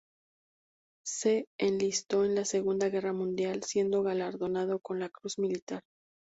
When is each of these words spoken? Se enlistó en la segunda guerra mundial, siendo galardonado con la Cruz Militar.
Se 1.05 1.45
enlistó 1.59 2.25
en 2.25 2.33
la 2.33 2.43
segunda 2.43 2.89
guerra 2.89 3.13
mundial, 3.13 3.61
siendo 3.61 4.01
galardonado 4.01 4.79
con 4.79 4.99
la 4.99 5.09
Cruz 5.09 5.37
Militar. 5.37 5.83